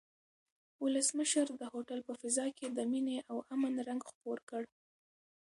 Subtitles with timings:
[0.83, 4.63] ولسمشر د هوټل په فضا کې د مینې او امن رنګ خپور کړ.